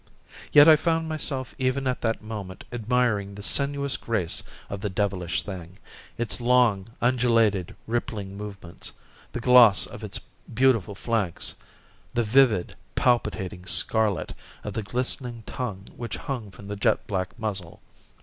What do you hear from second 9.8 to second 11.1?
of its beautiful